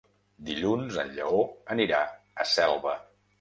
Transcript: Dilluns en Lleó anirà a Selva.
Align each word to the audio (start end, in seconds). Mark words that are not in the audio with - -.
Dilluns 0.45 0.97
en 1.03 1.11
Lleó 1.17 1.43
anirà 1.75 2.01
a 2.45 2.47
Selva. 2.55 2.97